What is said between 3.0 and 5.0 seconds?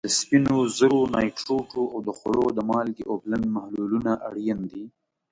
اوبلن محلولونه اړین دي.